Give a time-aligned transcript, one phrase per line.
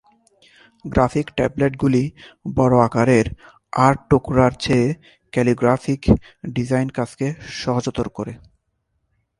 [0.85, 2.03] Graphic ট্যাবলেটগুলি
[2.55, 3.25] বড় আকারের
[3.73, 4.87] আর্ট টুকরার চেয়ে
[5.33, 6.01] ক্যালিগ্রাফিক
[6.49, 7.27] ডিজাইন কাজকে
[7.61, 8.33] সহজতর করে।